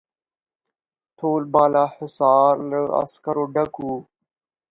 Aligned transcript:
ټول 1.17 1.41
بالاحصار 1.53 2.53
له 2.69 2.79
عسکرو 3.01 3.43
ډک 3.53 3.73
وو. 3.85 3.97